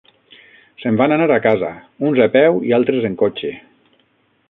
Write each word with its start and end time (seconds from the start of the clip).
Se'n 0.83 0.97
van 1.01 1.13
anar 1.17 1.27
a 1.35 1.37
casa, 1.45 1.71
uns 2.09 2.25
a 2.25 2.29
peu 2.39 2.61
i 2.71 2.77
altres 2.79 3.09
en 3.11 3.23
cotxe. 3.25 3.57